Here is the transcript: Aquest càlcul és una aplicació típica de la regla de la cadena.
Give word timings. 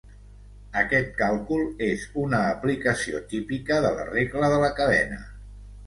Aquest 0.79 1.11
càlcul 1.19 1.67
és 1.89 2.07
una 2.23 2.41
aplicació 2.55 3.23
típica 3.35 3.81
de 3.87 3.95
la 4.01 4.11
regla 4.13 4.55
de 4.57 4.63
la 4.69 4.77
cadena. 4.83 5.27